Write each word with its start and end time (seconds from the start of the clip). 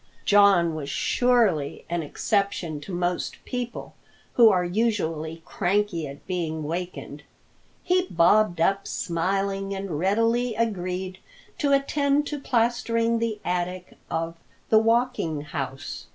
John 0.25 0.73
was 0.73 0.89
surely 0.89 1.85
an 1.87 2.01
exception 2.01 2.81
to 2.81 2.91
most 2.91 3.37
people, 3.45 3.93
who 4.33 4.49
are 4.49 4.65
usually 4.65 5.43
cranky 5.45 6.07
at 6.07 6.25
being 6.25 6.63
wakened. 6.63 7.21
He 7.83 8.07
bobbed 8.09 8.59
up 8.59 8.87
smiling, 8.87 9.75
and 9.75 9.99
readily 9.99 10.55
agreed 10.55 11.19
to 11.59 11.71
attend 11.71 12.25
to 12.29 12.39
plastering 12.39 13.19
the 13.19 13.37
attic 13.45 13.93
of 14.09 14.37
the 14.69 14.79
Walking 14.79 15.41
House. 15.41 16.07